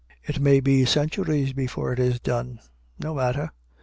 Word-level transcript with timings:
It 0.23 0.39
may 0.39 0.61
be 0.61 0.83
centuries 0.85 1.53
before 1.53 1.93
it 1.93 1.99
is 1.99 2.19
done: 2.19 2.59
no 2.99 3.13
matter. 3.13 3.51